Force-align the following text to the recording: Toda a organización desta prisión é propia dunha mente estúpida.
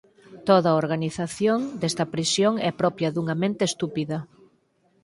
Toda 0.47 0.67
a 0.71 0.77
organización 0.83 1.59
desta 1.81 2.05
prisión 2.13 2.53
é 2.69 2.71
propia 2.81 3.09
dunha 3.15 3.35
mente 3.43 3.63
estúpida. 3.71 4.17